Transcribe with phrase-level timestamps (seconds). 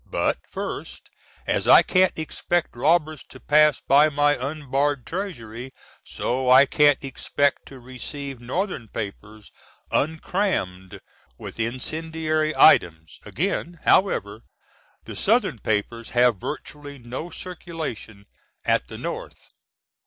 [0.09, 1.11] But, first,
[1.45, 7.67] as I can't expect robbers to pass by my unbarred treasury, so I can't expect
[7.67, 9.51] to receive Northern papers
[9.91, 11.01] uncrammed
[11.37, 13.19] with incendiary items.
[13.25, 14.41] Again, however,
[15.03, 18.25] the South^n papers have virtually no circulation
[18.65, 19.37] at the North.